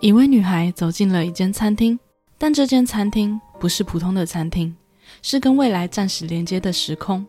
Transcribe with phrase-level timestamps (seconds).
[0.00, 1.98] 一位女孩走进了一间餐厅，
[2.38, 4.74] 但这间餐厅不是普通的餐厅，
[5.22, 7.26] 是跟未来暂时连接的时空。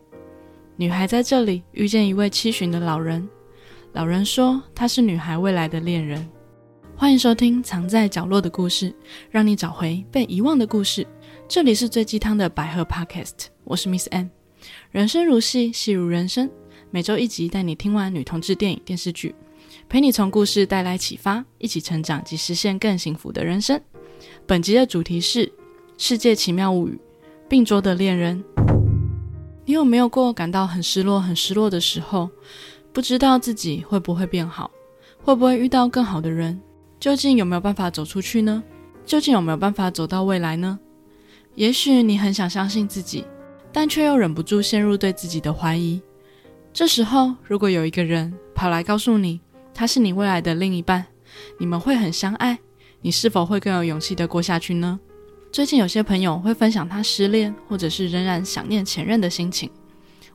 [0.76, 3.28] 女孩在这里遇见一位七旬的老人，
[3.92, 6.28] 老人说他是女孩未来的恋人。
[6.96, 8.90] 欢迎收听《藏在角落的故事》，
[9.30, 11.06] 让你找回被遗忘的故事。
[11.48, 14.30] 这里是最鸡汤的百合 Podcast，我是 Miss N。
[14.90, 16.48] 人生如戏，戏如人生，
[16.90, 19.34] 每周一集带你听完女同志电影电视剧。
[19.90, 23.82] 陪你从故事带来启发，一起成长及实现更幸福的人生。
[24.46, 25.44] 本集的主题是
[25.98, 26.92] 《世界奇妙物语》，
[27.48, 28.40] 病桌的恋人。
[29.64, 32.30] 你有没有过感到很失落、很失落的时候？
[32.92, 34.70] 不知道自己会不会变好，
[35.24, 36.60] 会不会遇到更好的人？
[37.00, 38.62] 究竟有没有办法走出去呢？
[39.04, 40.78] 究竟有没有办法走到未来呢？
[41.56, 43.24] 也许你很想相信自己，
[43.72, 46.00] 但却又忍不住陷入对自己的怀疑。
[46.72, 49.40] 这时候，如果有一个人跑来告诉你，
[49.74, 51.06] 他是你未来的另一半，
[51.58, 52.58] 你们会很相爱。
[53.02, 55.00] 你是否会更有勇气的过下去呢？
[55.50, 59.70] 最近有些朋友会分享他失恋，或者是仍然想念前任的心情。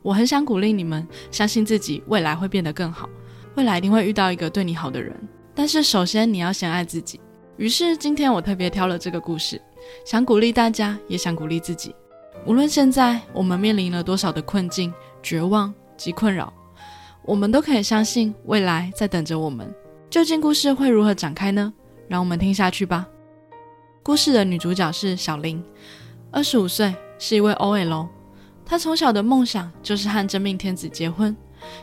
[0.01, 3.07] 我很想鼓励你们，相信自己未来会变得更好，
[3.55, 5.15] 未来一定会遇到一个对你好的人。
[5.53, 7.19] 但是首先你要先爱自己。
[7.57, 9.61] 于是今天我特别挑了这个故事，
[10.05, 11.95] 想鼓励大家，也想鼓励自己。
[12.45, 16.53] 无论现在我们面临了多少的困境、绝望及困扰。
[17.25, 19.73] 我们都可以相信未来在等着我们。
[20.09, 21.73] 究竟故事会如何展开呢？
[22.07, 23.07] 让我们听下去吧。
[24.03, 25.63] 故事的女主角是小林，
[26.31, 28.07] 二十五岁，是一位 OL。
[28.63, 31.35] 她从小的梦想就是和真命天子结婚，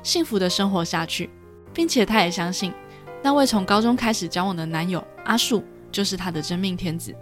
[0.05, 1.29] 幸福的生活下去，
[1.75, 2.73] 并且她也相信
[3.21, 7.13] 那位从高中开始交往的男友阿树就是她的真命天子，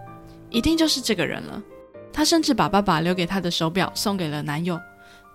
[0.51, 1.63] 一定就是这个人了。
[2.13, 4.79] 她甚至把爸爸留给她的手表送给了男友，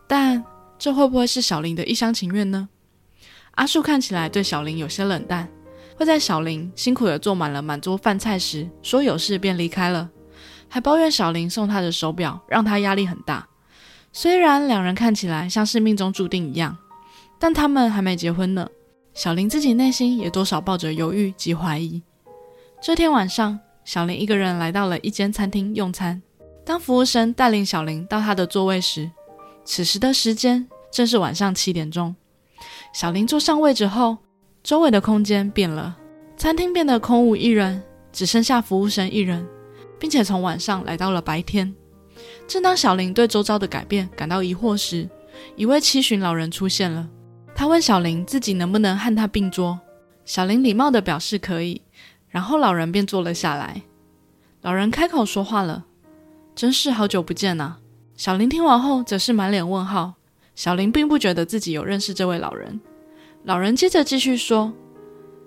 [0.07, 0.43] 但
[0.77, 2.69] 这会不会是小林的一厢情愿呢？
[3.55, 5.49] 阿树看起来对小林有些冷淡，
[5.95, 10.09] 会在小林辛苦的做满了满桌饭菜时说有事便离开了，
[10.69, 13.47] 还抱怨小林送他的手表让他压力很大。
[14.11, 16.77] 虽然两人看起来像是命中注定一样，
[17.39, 18.67] 但他们还没结婚呢。
[19.13, 22.03] 小林自己内心也多少抱着犹豫及怀疑。
[22.81, 26.21] 这天晚上，小林一个人来到了一间餐厅用餐。
[26.65, 29.09] 当服务生带领小林到他的座位时，
[29.63, 32.13] 此时的时间正是晚上七点钟。
[32.95, 34.17] 小林坐上位置后，
[34.63, 35.97] 周围的空间变了，
[36.37, 37.83] 餐厅变得空无一人，
[38.13, 39.45] 只剩下服务生一人，
[39.99, 41.75] 并且从晚上来到了白天。
[42.47, 45.09] 正当小林对周遭的改变感到疑惑时，
[45.57, 47.05] 一位七旬老人出现了。
[47.53, 49.77] 他问小林自己能不能和他并桌。
[50.23, 51.81] 小林礼貌地表示可以，
[52.29, 53.81] 然后老人便坐了下来。
[54.61, 55.83] 老人开口说话了
[56.55, 57.79] ：“真是好久不见啊！”
[58.15, 60.13] 小林听完后则是满脸问号。
[60.55, 62.79] 小林并不觉得自己有认识这位老人。
[63.43, 64.73] 老人接着继续说：“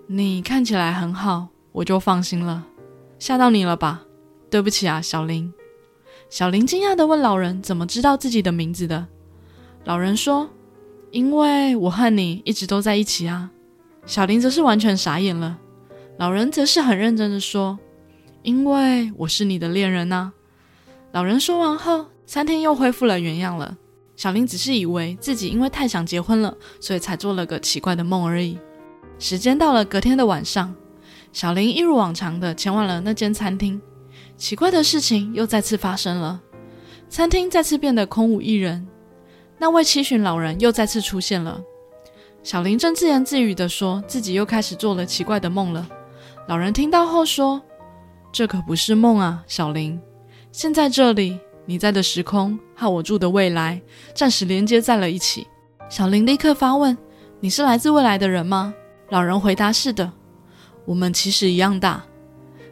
[0.07, 2.65] 你看起来很好，我就放心了。
[3.17, 4.03] 吓到你了吧？
[4.49, 5.51] 对不起啊，小林。”
[6.29, 9.07] 小林惊讶地问老人：“怎么知道自己的名字的？”
[9.83, 10.47] 老人说
[11.11, 13.49] ：“因为我和你一直都在一起啊。”
[14.05, 15.57] 小林则是完全傻眼了。
[16.17, 17.79] 老人则是很认真地说
[18.43, 20.31] ：“因为我是你的恋人呐。”
[21.11, 23.75] 老人说完后，餐厅又恢复了原样了。
[24.19, 28.59] 小林只是以为自己因为太想结婚了，所以才做了个奇怪的梦而已。
[29.17, 30.75] 时间到了隔天的晚上，
[31.31, 33.81] 小林一如往常的前往了那间餐厅。
[34.35, 36.41] 奇怪的事情又再次发生了，
[37.07, 38.85] 餐厅再次变得空无一人，
[39.57, 41.61] 那位七旬老人又再次出现了。
[42.43, 45.87] 小林正自言自语的说自己又开始做了奇怪的梦了。
[46.49, 47.61] 老人听到后说
[48.33, 49.97] ：“这可不是梦啊，小林，
[50.51, 53.79] 现在这里。”你在的时空和我住的未来
[54.15, 55.45] 暂时连接在了一起。
[55.87, 56.97] 小林立刻发问
[57.41, 58.73] ：“你是来自未来的人吗？”
[59.09, 60.11] 老人回答：“是的，
[60.83, 62.03] 我们其实一样大。”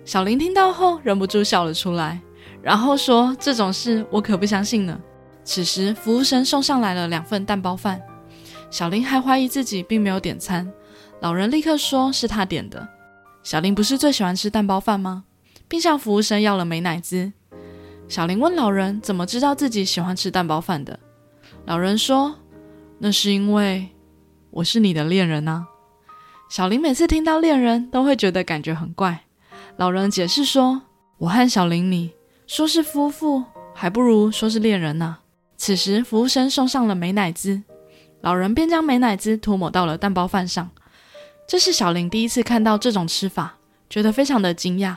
[0.03, 2.19] 小林听到后忍不住笑了出来，
[2.59, 4.99] 然后说：“这种事我可不相信呢。”
[5.45, 8.01] 此时，服务生送上来了两份蛋包饭。
[8.71, 10.67] 小林还怀疑自己并没有点餐，
[11.21, 12.87] 老人立刻说是他点的。
[13.43, 15.25] 小林不是最喜欢吃蛋包饭吗？
[15.67, 17.33] 并向服务生要了美乃滋。
[18.09, 20.97] 小林问老人：“怎么知道自己喜欢吃蛋包饭的？”
[21.65, 22.35] 老人说
[22.99, 23.89] ：“那是因为
[24.49, 25.67] 我是你的恋人啊。”
[26.49, 29.25] 小林每次听到恋人，都会觉得感觉很怪。
[29.75, 30.83] 老人解释说
[31.19, 32.13] ：“我和小林，你
[32.47, 33.43] 说是夫妇，
[33.75, 35.17] 还不如说是恋人呢。”
[35.57, 37.61] 此时，服务生送上了美乃滋，
[38.21, 40.69] 老人便将美乃滋涂抹到了蛋包饭上。
[41.45, 43.57] 这是小林第一次看到这种吃法，
[43.89, 44.95] 觉得非常的惊讶。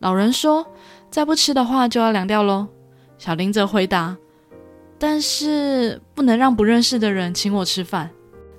[0.00, 0.66] 老人说。
[1.14, 2.66] 再不吃的话就要凉掉喽。
[3.18, 4.16] 小林则回答
[4.98, 8.10] ：“但是不能让不认识的人请我吃饭。”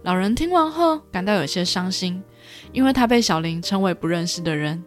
[0.04, 2.24] 老人听完后感到有些伤心，
[2.72, 4.82] 因为他被小林称为不认识的人。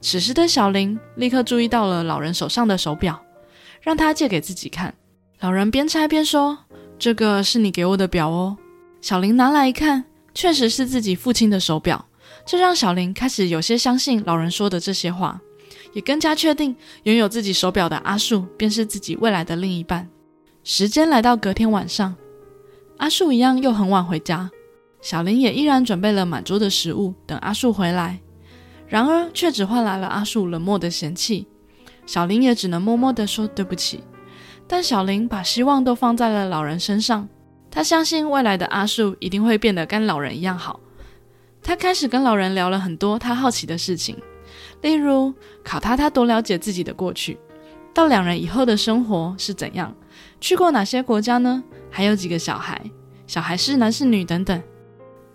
[0.00, 3.20] 此时的小林立刻注意到了老人手上的手表，
[3.80, 4.94] 让他借给自己看。
[5.40, 6.56] 老人边拆边说
[7.00, 8.56] ：“这个是你给我的表哦。”
[9.02, 12.06] 小林拿来一看，确实是自己父亲的手表，
[12.46, 15.40] 这让小林开始有些相信老人说的这些话，
[15.92, 16.74] 也更加确定
[17.04, 20.08] 拥有自己手表的阿树便是自己未来的另一半。
[20.64, 22.14] 时间来到隔天晚上，
[22.98, 24.50] 阿树一样又很晚回家，
[25.00, 28.20] 小林也依然准备了满桌的食物等阿树回来。
[28.86, 31.46] 然而，却只换来了阿树冷漠的嫌弃。
[32.04, 34.04] 小林也只能默默地说对不起。
[34.68, 37.28] 但小林把希望都放在了老人身上，
[37.70, 40.78] 他相信未来的阿树一定会变得跟老人一样好。
[41.62, 44.16] 他开始跟老人聊了很多他好奇的事情，
[44.80, 45.32] 例如
[45.62, 47.38] 考他他多了解自己的过去，
[47.94, 49.94] 到两人以后的生活是怎样，
[50.40, 51.62] 去过哪些国家呢？
[51.90, 52.80] 还有几个小孩，
[53.26, 54.62] 小孩是男是女等等。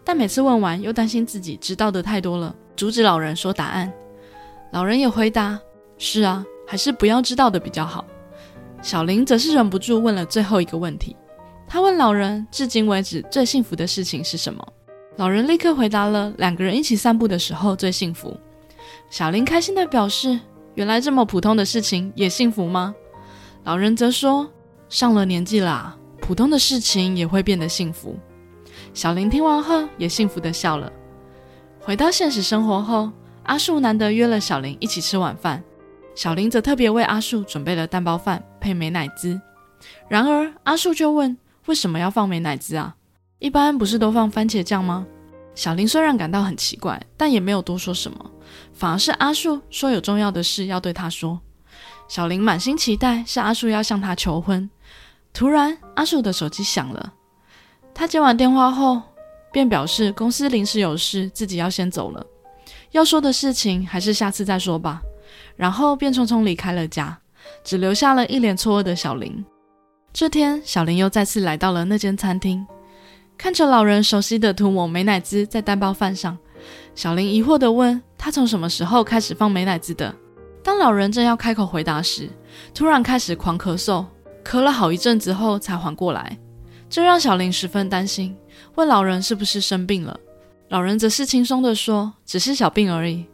[0.03, 2.55] 但每次问完，又担心自己知道的太多了。
[2.75, 3.91] 阻止老人说答案，
[4.71, 5.59] 老人也回答
[5.97, 8.05] ：“是啊，还是不要知道的比较好。”
[8.81, 11.15] 小林则是忍不住问了最后一个问题，
[11.67, 14.65] 他问老人：“至今为止最幸福的事情是什么？”
[15.17, 18.39] 老人立刻回答了：“两个人一起散步的时候最幸福。”
[19.09, 20.39] 小林开心地表示
[20.75, 22.93] ：“原来这么普通的事情也幸福吗？”
[23.63, 24.49] 老人则说
[24.89, 28.17] ：“上了年纪啦，普通的事情也会变得幸福。”
[28.93, 30.91] 小林听完后也幸福地笑了。
[31.79, 33.09] 回到现实生活后，
[33.43, 35.63] 阿树难得约了小林一起吃晚饭，
[36.13, 39.39] 小林则特别为阿树准备了蛋包饭配美乃滋。
[40.09, 41.37] 然而阿树就问
[41.67, 42.95] ：“为什么要放美乃滋啊？
[43.39, 45.07] 一般不是都放番茄酱吗？”
[45.57, 48.31] 小林虽然感到很奇怪，但也没有多说什么，
[48.73, 51.39] 反而是阿树说有重要的事要对他说。
[52.07, 54.69] 小林满心期待是阿树要向他求婚。
[55.33, 57.11] 突然，阿树的手机响了，
[57.91, 59.01] 他接完电话后。
[59.51, 62.23] 便表示公司临时有事，自己要先走了。
[62.91, 65.01] 要说的事情还是下次再说吧。
[65.55, 67.17] 然后便匆匆离开了家，
[67.63, 69.43] 只留下了一脸错愕的小林。
[70.13, 72.67] 这天，小林又再次来到了那间餐厅，
[73.37, 76.37] 看着老人熟悉的涂抹美乃滋在蛋包饭上，
[76.95, 80.13] 小林疑惑地问他从什么时候开始放美乃滋的。
[80.63, 82.29] 当老人正要开口回答时，
[82.73, 84.05] 突然开始狂咳嗽，
[84.43, 86.37] 咳了好一阵子后才缓过来，
[86.89, 88.35] 这让小林十分担心。
[88.75, 90.19] 问老人是不是生病了，
[90.69, 93.25] 老人则是轻松地说：“只是小病而已。”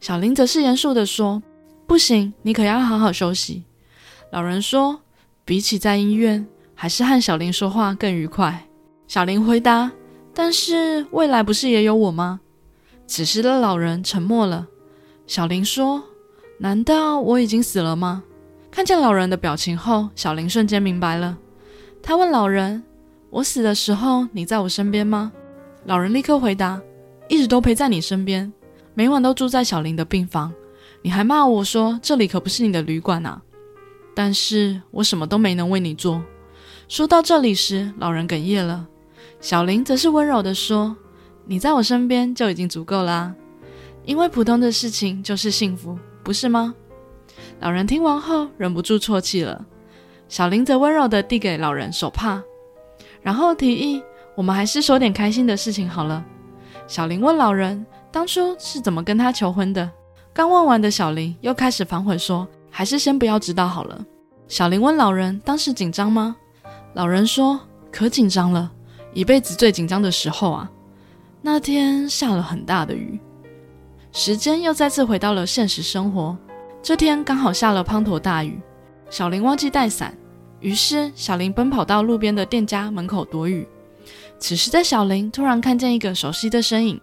[0.00, 1.42] 小林则是严肃地说
[1.86, 3.62] ：“不行，你可要好好休息。”
[4.32, 5.00] 老人说
[5.44, 8.66] ：“比起在医院，还是和小林说话更愉快。”
[9.12, 9.92] 小林回答
[10.32, 12.40] ：“但是未来不是也有我吗？”
[13.06, 14.66] 此时的老人沉默了。
[15.26, 16.02] 小林说
[16.56, 18.24] ：“难道我已经死了吗？”
[18.72, 21.36] 看见老人的表情后，小林瞬间明白了。
[22.02, 22.82] 他问老人。
[23.28, 25.30] 我死的时候，你在我身边吗？
[25.84, 26.80] 老人立刻回答
[27.28, 28.50] ：“一直都陪在你身边，
[28.94, 30.50] 每晚都住在小林的病房。
[31.02, 33.42] 你还骂我说这里可不是你的旅馆啊！
[34.14, 36.24] 但是我什么都没能为你做。”
[36.88, 38.88] 说到这里时，老人哽咽了。
[39.42, 40.96] 小林则是温柔地说
[41.44, 43.34] ：“你在我身边就已经足够啦，
[44.04, 46.72] 因为普通的事情就是幸福，不是吗？”
[47.58, 49.66] 老人听完后忍不住啜泣了。
[50.28, 52.40] 小林则温柔地递给老人手帕。
[53.20, 54.00] 然后提议，
[54.36, 56.24] 我们还是说点开心的事情好了。
[56.86, 59.90] 小林问老人，当初是怎么跟他求婚的？
[60.32, 64.06] 刚问完的小林又开始反悔说，还是先不要知道好了。
[64.46, 66.36] 小林问老人，当时紧张吗？
[66.94, 67.58] 老人说，
[67.90, 68.70] 可紧张了，
[69.14, 70.70] 一辈子最紧张的时候啊。
[71.40, 73.18] 那天下了很大的雨。
[74.12, 76.36] 时间又再次回到了现实生活，
[76.82, 78.60] 这天刚好下了滂沱大雨，
[79.10, 80.16] 小林忘记带伞。
[80.60, 83.66] 于是，小林奔跑到路边的店家门口躲雨。
[84.38, 87.00] 此时的小林突然看见一个熟悉的身影，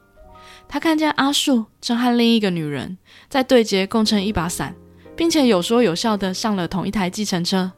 [0.67, 2.97] 他看见阿树正和另一个女人
[3.27, 4.73] 在对接共撑一把伞，
[5.15, 7.71] 并且有说有笑的上了同一台计程车。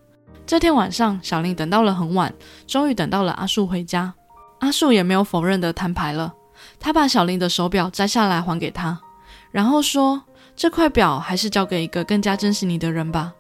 [0.46, 2.32] 这天晚上，小林等到了很晚，
[2.68, 4.14] 终于等到了阿树回家。
[4.62, 6.34] 阿树也没有否认的摊牌了，
[6.80, 9.00] 他把小林的手表摘下来还给他，
[9.52, 10.22] 然后说
[10.56, 13.34] ：“这块表还是交给一个更加珍惜你的人吧。”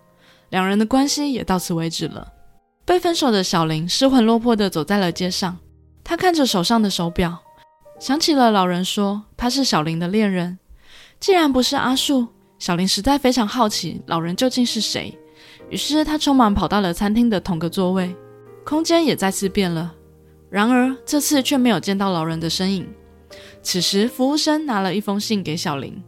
[0.50, 2.28] 两人的关系也到此为止了。
[2.84, 5.58] 被分手的小林失魂落魄地走在了街上，
[6.04, 7.38] 他看着手上的手表，
[8.00, 10.58] 想起了老人说他是小林的恋人。
[11.20, 15.16] 既然不是阿树，小林实在非常好奇老人究竟是谁。
[15.70, 18.13] 于是他匆忙跑到了餐厅的同个座位，
[18.66, 19.94] 空间也再次变了。
[20.51, 22.88] 然而这次却没有见到老人的身影。
[23.63, 26.03] 此时服务生拿了一封信给小林，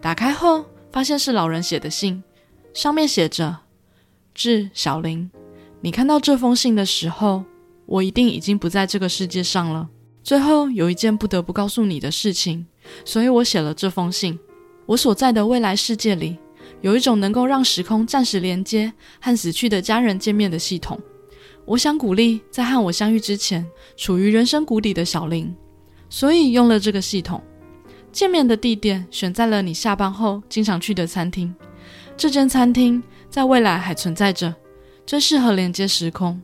[0.00, 2.22] 打开后发现是老人写的信，
[2.74, 3.60] 上面写着。
[4.34, 5.30] 致小林，
[5.80, 7.44] 你看到这封信的时候，
[7.86, 9.88] 我一定已经不在这个世界上了。
[10.24, 12.66] 最后有一件不得不告诉你的事情，
[13.04, 14.36] 所以我写了这封信。
[14.86, 16.36] 我所在的未来世界里，
[16.80, 21.00] 有一种能够让时空暂时连接和死去的家人见面的系统。
[21.66, 23.66] 我想鼓励在和我相遇之前
[23.96, 25.54] 处于人生谷底的小林，
[26.10, 27.42] 所以用了这个系统。
[28.12, 31.54] 见面的地点选在了你下班后经常去的餐厅。
[32.16, 34.54] 这间餐厅在未来还存在着，
[35.04, 36.40] 最适合连接时空。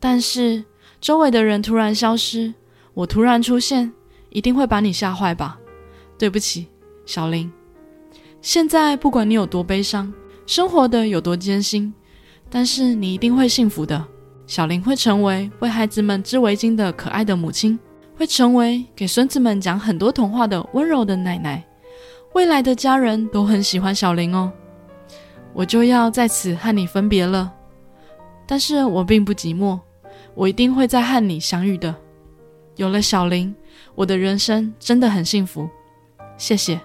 [0.00, 0.64] 但是
[1.00, 2.54] 周围的人突然消失，
[2.94, 3.92] 我突然出现，
[4.30, 5.58] 一定会把你吓坏吧？
[6.16, 6.68] 对不起，
[7.04, 7.52] 小林。
[8.40, 10.12] 现在不管你有多悲伤，
[10.46, 11.92] 生活的有多艰辛，
[12.48, 14.06] 但是你一定会幸福的。
[14.46, 17.78] 小林会成为为孩子们织围巾的可爱的母亲，
[18.16, 21.64] 会成为给孙子们讲很多童话的温柔的奶奶。
[22.32, 24.52] 未来的家人都很喜欢小林哦。
[25.52, 27.52] 我就要在此和你分别了，
[28.46, 29.80] 但是我并不寂寞，
[30.34, 31.94] 我一定会再和你相遇的。
[32.76, 33.54] 有了小林，
[33.94, 35.68] 我的人生真的很幸福。
[36.36, 36.78] 谢谢，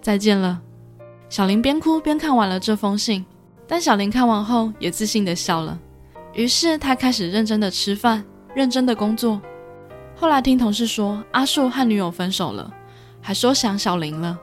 [0.00, 0.60] 再见了。
[1.28, 3.24] 小林边哭边看完了这封信，
[3.66, 5.78] 但小林看完后也自信的笑了。
[6.34, 8.24] 于是他开始认真的吃饭，
[8.54, 9.40] 认真的工作。
[10.14, 12.72] 后来听同事说阿树和女友分手了，
[13.20, 14.38] 还说想小林了。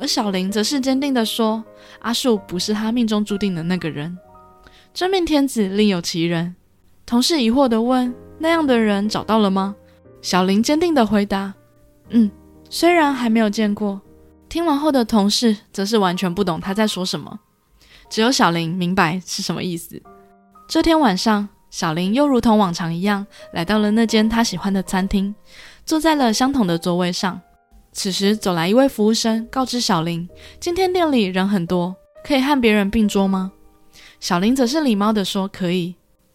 [0.00, 1.62] 而小林则是坚定的说
[2.00, 4.16] 阿树不是他命中注定的那个人。
[4.94, 6.54] 真命天子另有其人。
[7.04, 9.74] 同事疑惑的问：那样的人找到了吗？
[10.22, 11.54] 小林坚定的回答：
[12.10, 12.30] 嗯，
[12.70, 14.00] 虽然还没有见过。
[14.48, 17.40] 听完后的同事则是完全不懂他在说什么，
[18.08, 20.00] 只有小林明白是什么意思。
[20.68, 25.34] 这天晚上，小林又如同往常一样来到了那间他喜欢的餐厅，
[25.86, 27.40] 坐在了相同的座位上。
[27.90, 30.28] 此时走来一位服务生，告知小林
[30.60, 33.50] ：“今天店里人很多，可以和别人并桌吗？”
[34.20, 35.94] 小林则是礼貌地说：“可以。”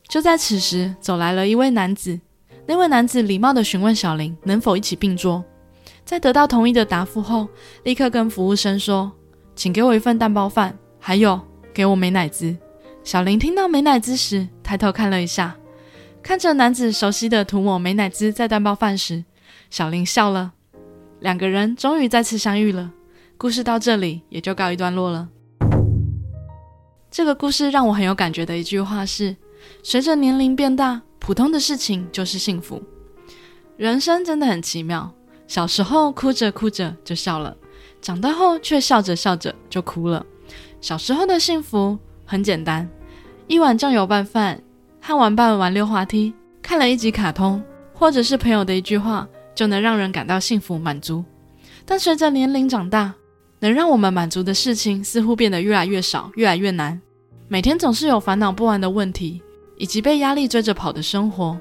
[0.10, 2.20] 就在此时，走来了一位男子，
[2.66, 5.46] 那位男子礼貌地询问小林能否一起并桌。
[6.04, 7.48] 在得到同意的答复后，
[7.84, 9.12] 立刻跟服务生说
[9.56, 11.40] ：“请给我一份蛋包饭，还有
[11.72, 12.58] 给我美乃滋。”
[13.04, 15.58] 小林听到美乃滋时，抬头看了一下，
[16.22, 19.26] 看着男子熟悉的涂抹美乃滋在蛋包饭时，
[19.70, 20.54] 小林笑了。
[21.20, 22.92] 两个人终于再次相遇了。
[23.38, 25.28] 故事到这里也就告一段落了。
[27.12, 29.36] 这个故事让我很有感觉的一句话是：
[29.84, 32.82] 随着年龄变大，普通的事情就是幸福。
[33.76, 35.14] 人生真的很奇妙。
[35.46, 37.56] 小时候哭着哭着就笑了，
[38.02, 40.26] 长大后却笑着笑着就哭了。
[40.80, 42.00] 小时候的幸福
[42.34, 42.90] 很简单，
[43.46, 44.60] 一碗酱油拌饭，
[45.00, 47.64] 和玩伴玩溜滑梯，看了一集卡通，
[47.94, 51.24] 或者是朋友的一句话，就能让人感到幸福满足。
[51.86, 53.14] 但随着年龄长大，
[53.60, 57.00] 能让我们满足的事情似乎变得越来越少，越来越难。
[57.48, 59.40] 每天总是有烦恼不完的问题，
[59.78, 61.56] 以及被压力追着跑的生活，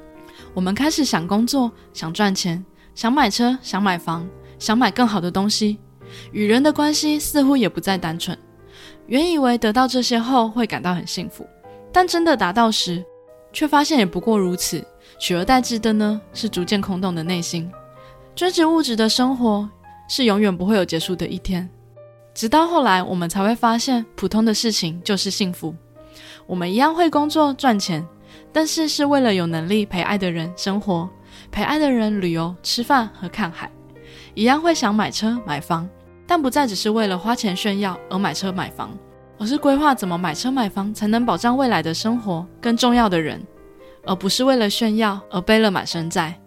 [0.55, 2.64] 我们开始想工作，想赚钱。
[2.95, 4.26] 想买车，想买房，
[4.59, 5.76] 想买更好的东西，
[6.33, 8.35] 与人的关系似乎也不再单纯。
[9.12, 11.47] 原以为得到这些后会感到很幸福，
[11.92, 13.04] 但真的达到时，
[13.52, 14.83] 却发现也不过如此。
[15.19, 17.71] 取而代之的呢，是逐渐空洞的内心。
[18.35, 19.69] 追逐物质的生活
[20.09, 21.69] 是永远不会有结束的一天。
[22.33, 25.75] 直到后来，我们才会发现，普通的事情就是幸福。
[26.47, 28.02] 我们一样会工作赚钱，
[28.50, 31.07] 但是是为了有能力陪爱的人生活。
[31.50, 33.71] 陪爱的人旅游、吃饭和看海，
[34.33, 35.87] 一样会想买车买房，
[36.33, 38.97] 但不再只是为了花钱炫耀而买车买房，
[39.39, 42.47] 而是规划怎么买车买房才能保障未来的生活。
[42.59, 43.47] 更重要的人，
[44.07, 46.41] 而不是为了炫耀而背了满身债。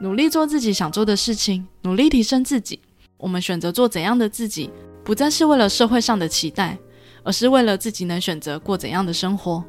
[0.00, 2.80] 努力做自己想做的事情，努力提升自己。
[3.16, 4.70] 我们选择做怎样的自己，
[5.02, 6.78] 不再是为了社会上的期待，
[7.24, 9.64] 而是为了自己能选择过怎样的生活。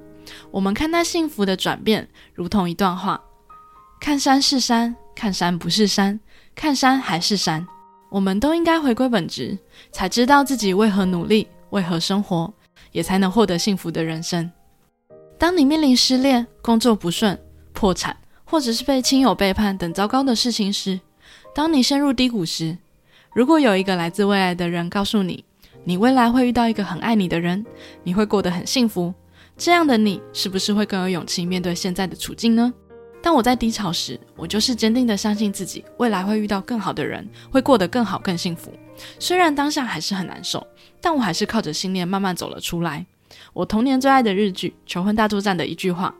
[0.51, 3.19] 我们看待幸福的转变，如同一段话。
[3.99, 6.19] 看山是山，看山不是山，
[6.53, 7.65] 看山还是山。
[8.09, 9.57] 我们都应该回归本质，
[9.91, 12.53] 才知道自己为何努力，为何生活，
[12.91, 14.49] 也才能获得幸福的人生。
[15.37, 17.37] 当你面临失恋、工作不顺、
[17.73, 20.99] 破产，或者是被亲友背叛等糟糕的事情时，
[21.53, 22.77] 当你陷入低谷时，
[23.33, 25.43] 如果有一个来自未来的人告诉你，
[25.83, 27.65] 你未来会遇到一个很爱你的人，
[28.03, 29.13] 你会过得很幸福，
[29.57, 32.73] 这样的你是不是会更有勇气面对现在的处境呢？
[33.25, 38.71] 当我在低潮时，我就是坚定的相信自己未来会遇到更好的人，会过得更好、更幸福。
[39.17, 40.65] 虽然当下还是很难受，
[41.01, 43.03] 但我还是靠着信念慢慢走了出来。
[43.51, 46.13] 我童年最爱的日剧《求婚大作战》的一句话：“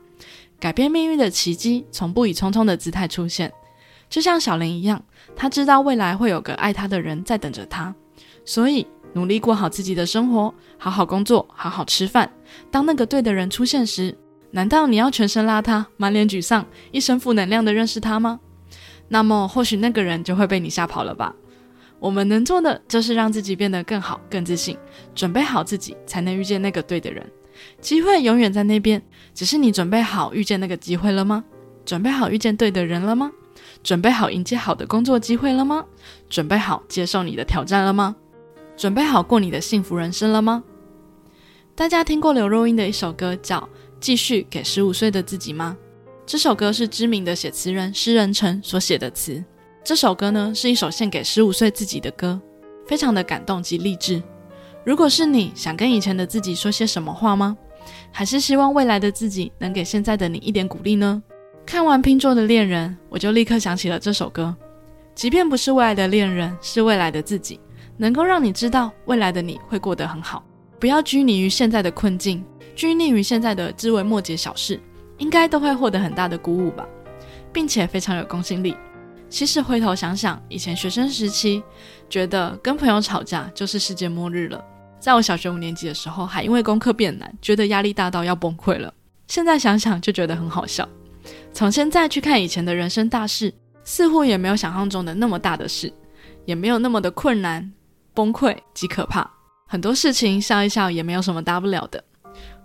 [0.58, 3.52] 改变命运的奇迹从不以匆匆的姿态出现。”
[4.10, 5.00] 就像小林一样，
[5.36, 7.94] 他知道未来会有个爱他的人在等着他，
[8.44, 12.28] 所以努力过好自己的生活，好好工作，好好吃饭。
[12.68, 14.18] 当那个对的人出现时，
[14.56, 18.40] 难道你要全身邋遢、满脸沮丧、一身负能量的认识他吗？
[19.08, 21.34] 那么或许那个人就会被你吓跑了吧。
[21.98, 24.74] 我们能做的就是让自己变得更好、更自信，
[25.14, 27.30] 准备好自己，才能遇见那个对的人。
[27.82, 29.02] 机会永远在那边，
[29.34, 31.44] 只是你准备好遇见那个机会了吗？
[31.84, 33.30] 准备好遇见对的人了吗？
[33.82, 35.84] 准备好迎接好的工作机会了吗？
[36.30, 38.16] 准备好接受你的挑战了吗？
[38.74, 40.64] 准备好过你的幸福人生了吗？
[41.74, 43.60] 大家听过刘若英的一首歌叫
[44.00, 45.76] 《继续给十五岁的自己》吗？
[46.26, 49.42] 这首歌是知名的写词人诗人陈所写的词。
[49.84, 52.40] 这首歌呢，是一首献给十五岁自己的歌，
[52.86, 54.22] 非常的感动及励志。
[54.84, 57.56] 如果是你想跟以前的自己说些什么话吗？
[58.10, 61.22] 还是希望未来的自己能给现在的你一点鼓励呢？
[61.64, 64.54] 看完拼桌的恋人，我就立刻想起了这首歌。
[65.14, 67.60] 即便不是未来的恋人，是未来的自己，
[67.96, 70.44] 能够让你知道未来的你会过得很好。
[70.78, 72.44] 不要拘泥于现在的困境，
[72.76, 74.78] 拘泥于现在的枝微末节小事，
[75.16, 76.86] 应该都会获得很大的鼓舞吧，
[77.50, 78.76] 并且非常有公信力。
[79.30, 81.62] 其实回头想想，以前学生时期，
[82.10, 84.62] 觉得跟朋友吵架就是世界末日了。
[85.00, 88.92] 在我小学五年级的时候，还因为功课变难，觉得压力大到要崩溃了。
[89.26, 90.86] 现在想想就觉得很好笑。
[91.52, 93.52] 从现在去看以前的人生大事，
[93.84, 95.90] 似乎也没有想象中的那么大的事，
[96.44, 97.72] 也没有那么的困难、
[98.12, 99.28] 崩溃及可怕。
[99.66, 102.04] 很多事情笑一笑也没有什么大不了的。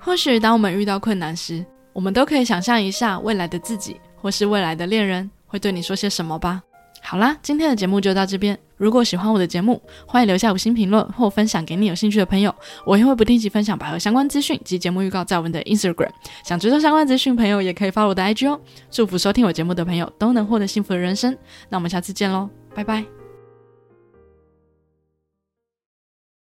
[0.03, 5.29] 或许当我们遇到困难时，我们都可以想象一下未来的自己，或是未来的恋人。
[5.45, 6.61] 会对你说些什么吧？
[7.03, 8.57] 好啦，今天的节目就到这边。
[8.77, 12.53] 如果喜欢我的节目，欢迎留下五星评论或分享给你有兴趣的朋友。
[12.85, 16.09] 我也会不定期分享百合相关资讯及节目预告在我们的 Instagram。
[16.43, 18.59] 想知道相关资讯朋友也可以发我的 IG 哦。
[18.89, 21.37] 祝福收听我节目的朋友都能获得幸福的人生。
[21.69, 23.20] 那我们下次见喽，拜拜。